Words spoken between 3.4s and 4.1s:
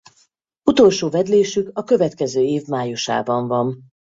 van.